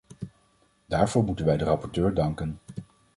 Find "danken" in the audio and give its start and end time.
2.13-2.59